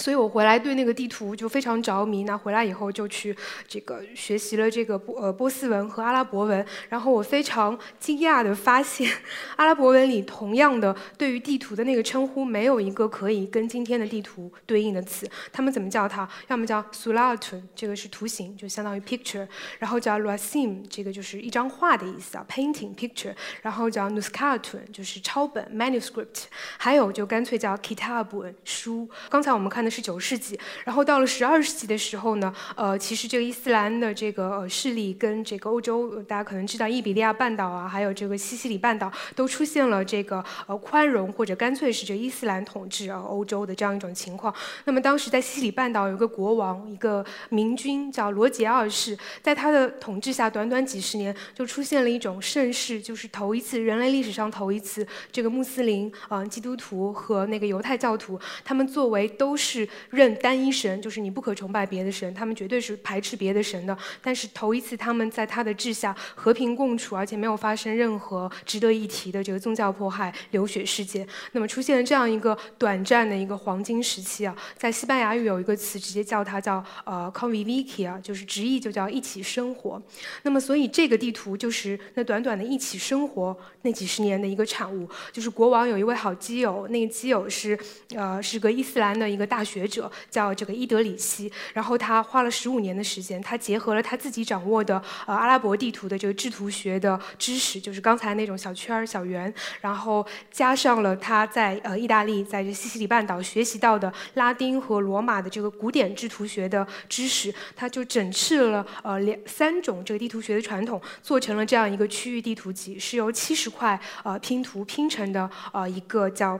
[0.00, 2.22] 所以我回来对那个地图就非常着迷。
[2.22, 6.64] 那回来以后就去这个学习了这个波呃波斯文和阿拉伯文。
[6.88, 9.10] 然后我非常惊讶的发现，
[9.56, 15.28] 阿拉伯文里同样的对于地图的那个称呼没有一个可以跟今天的地图对应的词。
[15.52, 16.28] 他们怎么叫它？
[16.46, 19.48] 要么叫 sulatun，这个是图形，就相当于 picture。
[19.80, 23.34] 然后叫 rasim，这个就是一张画的意思啊，painting picture。
[23.62, 26.44] 然后叫 nuskatun，就是抄本 manuscript。
[26.76, 29.10] 还有就干脆叫 kitabun，书。
[29.28, 44.54] 刚才我们看是九世纪，然后到了十二世纪的时候呢，呃，其实这个伊斯兰的这个势力跟这个欧洲，大家可能知道伊比利亚半岛啊，还有这个西西里半岛，都出现了这个呃宽容或者干脆是这伊斯兰统治啊欧洲的这样一种情况。
[44.84, 59.77] 那么当时在西西里半岛有个国王，一个明君叫罗杰二世，在他的统治下，短短几十年就出现了一种盛世，就是头一次人类历史上头一次，这个穆斯林啊基督徒和那个犹太教徒，他们作为都是。
[59.78, 63.96] 是认单一神，就是你不可崇拜别的神，他们绝对是排斥别的神的。
[64.20, 71.26] 但是头一次他们在他的治下和平共处，而且没有发生任何值得一提的这个宗教迫害、流血事件。
[71.52, 80.02] 那么出现了这样一个短暂的一个黄金时期啊，在西班牙语有一个词，直接叫它叫呃 convivia，啊，就是直译就叫一起生活。
[80.42, 85.08] 那么所以这个地图就是那短短的一起生活那几十年的一个产物。
[85.32, 87.78] 就是国王有一位好基友，那个基友是
[88.16, 89.67] 呃是个伊斯兰的一个大。
[89.68, 116.58] 学者叫这个伊德里希，然后他花了十五年的时间，他结合了他自己掌握的呃阿拉伯地图的这个制图学的知识，就是刚才那种小圈儿、小圆，然后加上了他在呃意大利在这西西里半岛学习到的拉丁和罗马的这个古典制图学的知识，他就整治了呃两三种这个地图学的传统，做成了这样一个区域地图集，是由七十块呃拼图拼成的呃一个叫。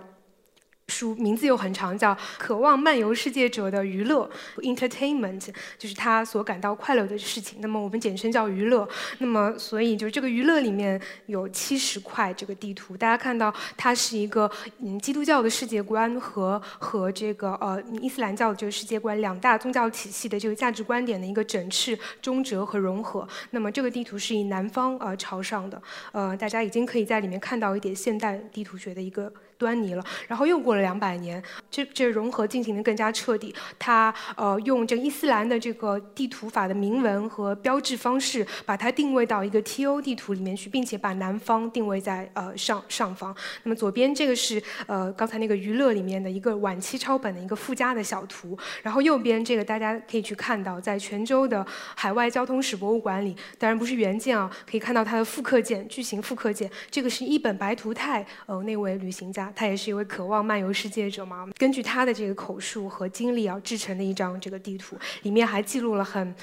[0.89, 4.29] 书名字又很长，叫《渴望漫游世界者的娱乐》
[4.63, 5.49] （Entertainment），
[5.79, 7.59] 就是他所感到快乐的事情。
[7.61, 8.89] 那么我们简称叫娱乐。
[9.19, 23.29] 那么所以就是这个娱乐里面有七十块这个地图，大家看到它是一个嗯基督教的世界观和和这个呃伊斯兰教的这个世界观两大宗教体系的这个价值观点的一个整饬、中折和融合。
[23.51, 25.81] 那么这个地图是以南方呃朝上的，
[26.13, 29.31] 呃大家已经可以在里面看到一点现代地图学的一个。
[29.59, 33.55] 端倪了，然后又过了两百年，这这融合进行的更加彻底。
[33.79, 43.35] 他呃用这个伊斯兰的这个地图法的铭文和标志方式，把它定位到一个 TO 地图里面去，并且把南方定位在呃上上方。
[43.65, 51.67] 那么左边这个是呃刚才那个娱乐里面的一个晚期抄本的一个附加的小图，然后右边这个大家可以去看到，在泉州的
[51.97, 56.71] 海外交通史博物馆里，当然不是原件啊，可以看到它的复刻件，巨型复刻件。
[56.91, 59.48] 这个是一本白图泰呃那位旅行家。
[59.55, 61.49] 他也是一位渴望漫游世界者嘛。
[61.57, 66.35] 根据他的这个口述和经历啊，制成的一张这个地图，里面还记录了很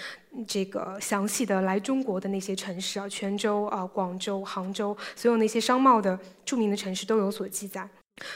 [0.48, 7.88] 这个详细的来中国的那些城市啊，泉州啊、广州、杭州，所有那些商贸的著名的城市都有所记载。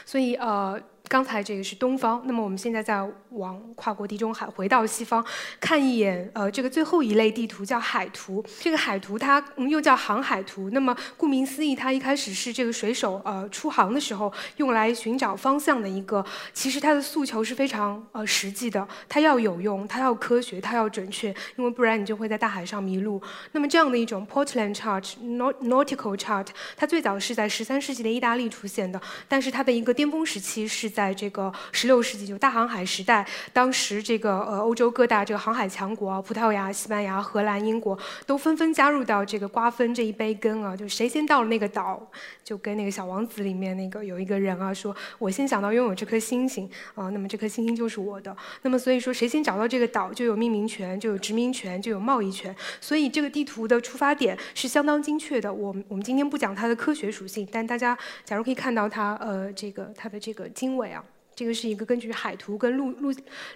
[0.04, 0.80] 所以呃。
[1.10, 5.24] 刚才这个是东方，那么我们现在再往跨过地中海，回到西方，
[5.58, 8.44] 看一眼，呃，这个最后一类地图叫海图。
[8.60, 10.70] 这个海图它又叫航海图。
[10.70, 16.24] 那么顾名思义，它一开始是这个水手呃出航的时候用来寻找方向的一个。
[16.52, 23.20] 其实它的诉求是非常呃实际的，它要有用，它要科学，它要准确，因为不然你就会在大海上迷路。
[23.50, 26.46] 那么这样的一种 Portland chart nautical chart，
[26.76, 30.99] 它最早是在十三世纪的意大利出现的，但是它的一个巅峰时期是在。
[31.00, 42.06] 在这个十六世纪，就大航海时代，当时这个呃欧洲各大这个航海强国，葡萄牙、西班牙、荷兰、英国，都纷纷加入到这个瓜分这一杯羹啊，就是谁先到了那个岛，
[42.44, 48.36] 就跟那个小王子里面那个有一个人啊说，我先想到拥有这颗星星啊，那么这颗星星就是我的。
[48.60, 52.54] 那么所以说，谁先找到这个岛，就有命名权，就有殖民权，就有贸易权。
[52.78, 55.50] 所以这个地图的出发点是相当精确的。
[55.50, 60.89] 我我们今天不讲它的科学属性，但大家假如可以看到它呃这个它的这个经纬。
[61.32, 63.10] 这个是一个根据海图跟陆陆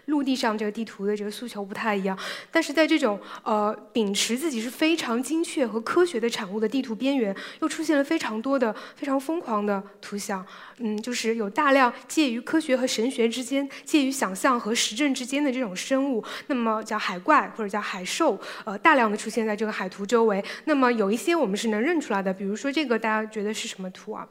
[0.06, 2.18] 陆地上这个地图的这个诉求不太一样，
[2.50, 10.42] 但是在这种呃秉持自己是非常精确和科学的产物的地图边缘，又出现了非常多的非常疯狂的图像，
[10.78, 20.42] 嗯，就是有大量介于科学和神学之间，介于想象和实证之间的这种生物，那么叫海怪或者叫海兽，呃，大量的出现在这个海图周围。
[20.64, 24.26] 那么有一些我们是能认出来的，比如说这个，大家觉得是什么图啊？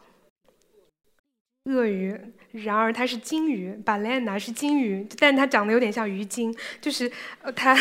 [1.72, 2.14] 鳄鱼，
[2.52, 7.10] 然而它是鲸鱼，balena 是鲸鱼，但它长得有点像鱼精，就是
[7.56, 7.74] 它，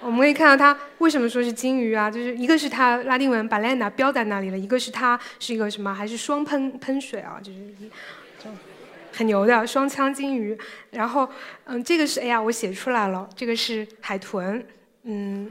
[0.00, 2.10] 我们可以看到它为什么说是鲸鱼啊？
[2.10, 5.94] 就是一个是它拉丁文 balena 标在那里了，一个是它是一个什么？
[5.94, 7.38] 还是双喷喷水啊？
[7.40, 7.58] 就是
[8.40, 8.50] 就
[9.12, 10.58] 很牛的双枪鲸鱼。
[10.90, 11.30] 然后
[11.66, 14.66] 嗯，这个是哎呀，我写出来了，这个是海豚，
[15.04, 15.48] 嗯，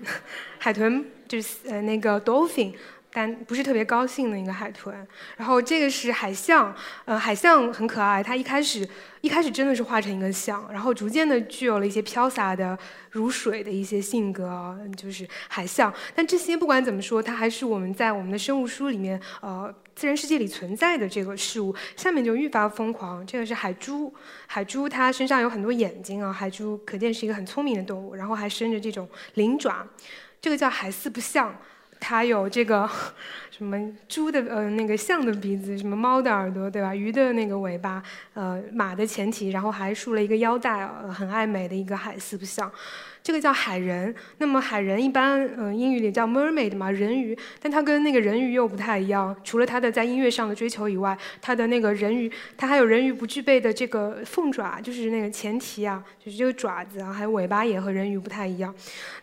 [0.59, 2.73] 海豚就是呃那个 dolphin。
[3.15, 4.93] 但不是特别高兴的一个海豚，
[5.37, 6.75] 然后这个是海象，
[7.05, 8.85] 呃，海象很可爱，它一开始
[9.21, 12.77] 一开始真的是画成一个象，然后逐渐的具有了一些飘洒的
[13.11, 15.93] 如水的一些性格，就是海象。
[16.13, 21.73] 但这些不管怎么说，它还是我们在我们的生物书里面，呃，自然世界里存在的这个事物。
[21.95, 24.13] 下面就愈发疯狂，这个是海猪，
[24.45, 29.87] 海猪它身上有很多眼睛啊，海猪可见是一个很聪明的动物，然后还生着这种鳞爪，
[30.41, 31.55] 这个叫海四不像。
[32.07, 32.87] 它有这个
[33.49, 33.75] 什么
[34.07, 36.93] 猪的呃那个象的鼻子，什么猫的耳朵，对吧？
[36.93, 38.03] 鱼的那个尾巴，
[38.35, 42.71] 呃马的前蹄，然后还竖了一个腰带，很爱美的一个海四不像。
[43.25, 49.35] 这个叫海人，那么海人一般，嗯，英语里叫 mermaid 嘛，人鱼，但它跟那个人鱼又不太一样。
[49.43, 58.71] 除了它的在音乐上的追求以外，它的那个人鱼，它还有人鱼不具备的这个凤爪，就是那个前蹄啊，就是这个爪子啊，还有尾巴也和人鱼不太一样。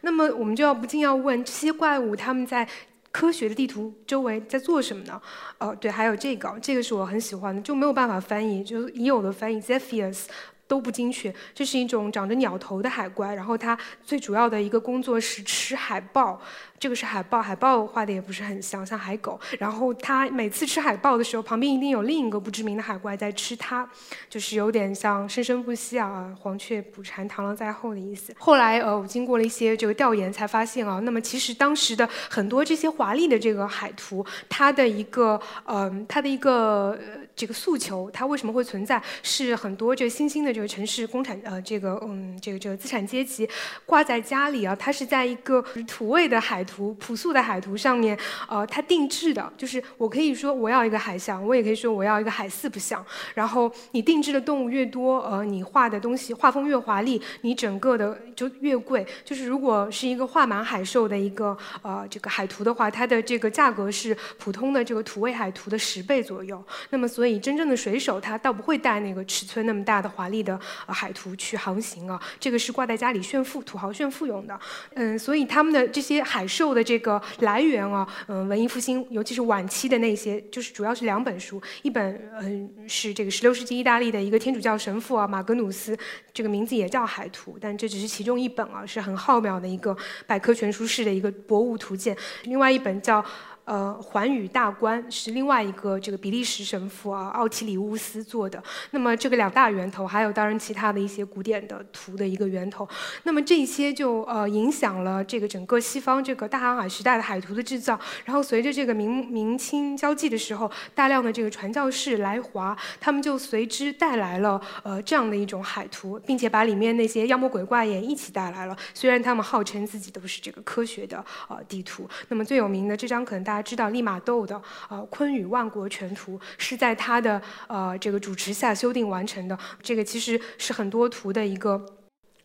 [0.00, 2.66] 那么我们就要不禁要问，这些怪物它们在
[3.12, 5.22] 科学的地图周围在做什么呢？
[5.58, 10.24] 哦，对，还有这个，这个是我很喜欢的，就没有办法翻译，就已有的翻译 Zephyrs。
[10.66, 16.40] 都不精确，这是一种长着鸟头的海怪，然后它最主要的一个工作是吃海豹。
[16.82, 19.38] 这个是海豹，海豹画的也不是很像，像海狗。
[19.56, 23.88] 然后它每次吃海豹的时候，旁边一定有另一个不知名的海怪在吃它，
[24.28, 28.34] 就是有点像生生不息啊，黄雀捕蝉，螳螂在后的意思。
[28.36, 36.98] 后来呃，我经过了一些这个调研，才发现啊，那么其实当时的很多这些华丽的这个海图，它的一个嗯，它的一个
[37.36, 43.48] 这个诉求，它为什么会存在，是很多这新兴的这个城市工产呃这个嗯这个这个资产阶级
[43.86, 53.04] 挂在家里啊，它是在一个土味的海图图、朴素的海图上面呃它定制的，就是我可以说我要一个海象，我也可以说我要一个海四不像。
[53.34, 59.06] 然后你定制的动物越多，呃，你画的东西画风越华丽，你整个的就越贵。
[59.24, 66.62] 就是如果是一个画满海兽的一个呃这个海图的话，它的这个价格是普通的这个土味海图的十倍左右。
[66.90, 74.58] 那么所以真正的水手他倒不会带那个尺寸那么大的华丽的呃海图去航行啊，这个是挂在家里炫富、土豪炫富用的。
[74.94, 85.96] 嗯，所以他们的这些海受的这个来源啊，嗯，文艺复兴尤其是晚期的那些，就是主要是两本书，一本嗯是这个十六世纪意大利的一个天主教神父啊马格努斯，
[86.34, 89.96] 这个名字也叫海图，但这只是其中一本啊，是很浩渺的一个
[90.26, 92.14] 百科全书式的一个博物图鉴。
[92.44, 93.24] 另外一本叫。
[93.64, 98.60] 呃，寰宇大观是另外一个这个比利时神父啊，奥奇里乌斯做的。
[98.90, 102.86] 那么这个两大源头，还有当然其他的一些古典的图的一个源头。
[103.22, 107.96] 那么这些就呃影响了这个整个西方这个大航海时代的海图的制造。
[108.24, 118.76] 然后随着这个明明清交际的时候，大量的这个传教士来华，他们就随之带来了呃这样的一种海图，并且把里面那些妖魔鬼怪也一起带来了。
[118.92, 122.08] 虽然他们号称自己都是这个科学的呃地图。
[122.28, 123.51] 那么最有名的这张可能大。
[123.52, 129.58] 大家知道利玛窦的呃《坤舆万国全图》是在他的呃这个主持下修订完成的。
[129.82, 131.78] 这个其实是很多图的一个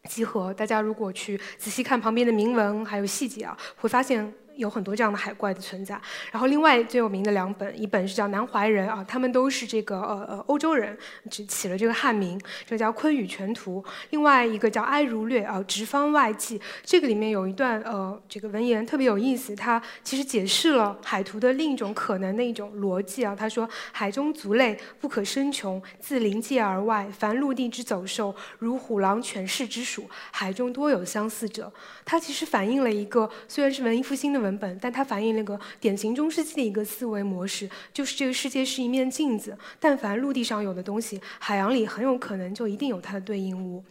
[0.09, 0.53] 集合。
[0.53, 4.33] 大家如果去仔细看旁边的铭文还有细节啊，会发现。
[4.57, 5.99] 有很多这样的海怪的存在，
[6.31, 10.97] 然后另外最有名的两本，一本是叫《南怀仁》啊，他们都是这个呃呃欧洲人，
[11.29, 16.57] 只起了这个汉名，这叫《昆宇全图》；另外一个叫《哀如略》啊，《直方外记》。
[16.83, 23.35] 这个里面有一段呃这个文言特别有意思，它其实解释了海图的另一种可能的一种逻辑啊。
[23.35, 31.71] 他说：“海中族类不可生穷，自临界而外，凡陆地之走兽，如虎狼犬豕之属，海中多有相似者。”
[32.03, 34.46] 它其实反映了一个虽然是文艺复兴的文。
[34.47, 43.83] 文本，但它反映那个典型中世纪的一个思维模式，就是这个世界是一面镜子，但凡陆地上有的东西，海洋里很有可能就一定有它的对应物。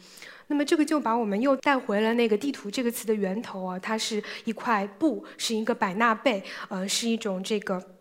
[0.48, 7.95] 那么这个就把我们又带回了那个地图这个词的源头啊，它是一块布，是一个百纳贝，呃，是一种这个。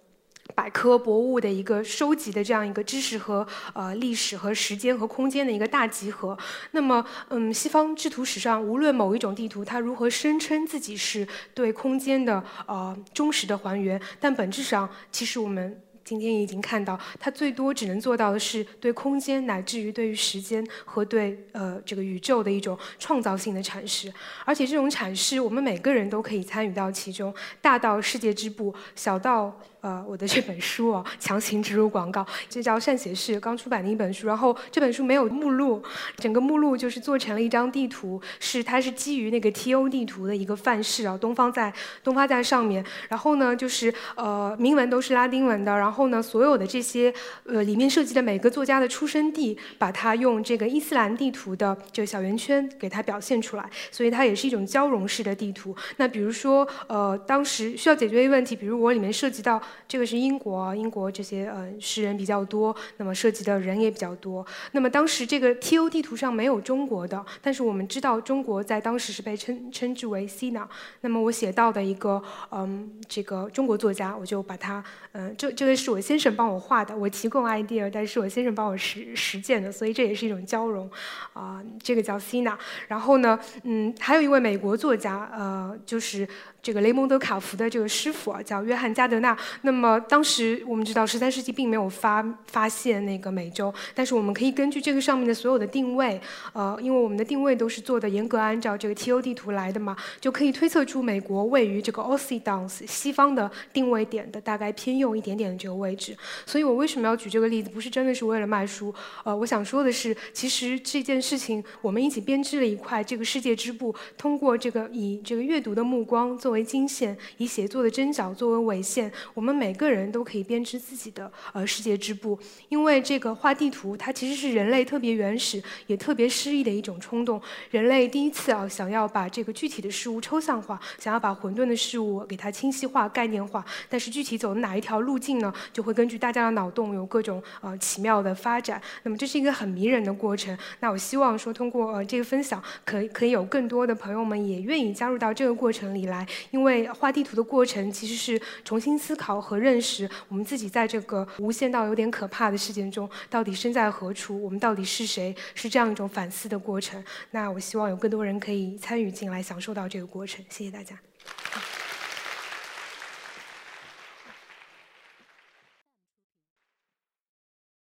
[0.53, 6.37] 百科博物的一个收集的这样一个知识和呃历史和时间和空间的一个大集合。
[6.71, 15.81] 那么，嗯，西方制图史上，无论某一种地图它如何声称自己是对空间的呃忠实的还原，但本质上，其实我们。
[16.05, 24.13] 今天已经看到，它最多只能做到的是对空间乃至于对于时间和对呃这个宇宙的一种创造性的阐释，
[24.45, 35.81] 而且这种阐释我们每个人都可以参与到其中，大到世界之部，小到呃我的这本书哦，强行植入广告，这叫善写士刚出版的一本书，然后这本书没有目录，
[36.17, 41.73] 整个目录就是做成了一张地图，是它是基于那个 TO 地图的一个范式啊，东方在
[42.03, 45.95] 东方在上面，然后呢就是呃铭文都是拉丁文的，然后。
[45.95, 47.13] 后呢，所有的这些
[47.45, 55.73] 呃里面涉及的每个作家的出生地，把它用这个伊斯兰地图的这个小圆圈给它表现出来，所以它也是一种交融式的地图。
[55.95, 64.45] 那比如说呃，当时需要解决一个问题，比如我里面涉及到这个是英国，英国这些呃诗人比较多，那么涉及的人也比较多。
[64.73, 70.67] 那么当时这个 TO 地图上没有中国的，但是我们知道中国在当时是被称称之为 Sina。
[71.01, 72.21] 那么我写到的一个
[72.51, 75.85] 嗯这个中国作家，我就把它嗯这这个是。
[75.95, 80.89] 我先生帮我画的，我提供 idea，但是我先生帮我实实践的，所以这也是一种交融，
[81.31, 82.57] 啊，这个叫 Sina。
[82.89, 86.27] 然后呢，嗯，还有一位美国作家，呃，就是。
[86.65, 89.37] 这个雷蒙德·卡福的这个师傅啊，叫约翰·加德纳。
[89.61, 96.19] 那么当时我们知道，十三世纪并没有发发现那个美洲，但是我们可以根据这个上面的所有的定位，
[96.53, 106.17] 呃，因为我们的定位都是做的严格按照这个 TO 地图来的嘛，就可以推测出美国位于这个 o c i d a n c e 西方的定位点的大概偏右一点点的这个位置。
[106.47, 107.69] 所以我为什么要举这个例子？
[107.69, 108.91] 不是真的是为了卖书，
[109.23, 116.54] 呃，我想说的是，其实这件事情我们一起编织了一块这个世界织布，通过这个以这个阅读的目光做。
[116.55, 122.39] 为经线，以写作的针脚作为纬线，我们每个人都可以编织自己的呃世界织布。
[122.69, 127.41] 因为这个画地图，它其实是人类特别原始也特别诗意的一种冲动。
[127.71, 133.65] 人类第一次啊，想要把这个具体的事物抽象化，想要把混沌的事物给它清晰化、概念化。
[133.89, 135.53] 但是具体走哪一条路径呢？
[135.73, 138.81] 就会根据大家的脑洞有各种呃奇妙的发展。
[139.03, 140.57] 那么这是一个很迷人的过程。
[140.79, 146.25] 那我希望说，通过呃这个分享，可可以有更多的朋友们也愿意加入到这个过程里来。
[146.51, 157.03] 因为画地图的过程其实是重新思考和认识我们自己在这个无限到有点可怕的事件中到底身在何处，我们到底是谁，是这样一种反思的过程。
[157.31, 160.43] 那我希望有更多人可以参与进来，享受到这个过程。
[160.49, 160.99] 谢谢大家。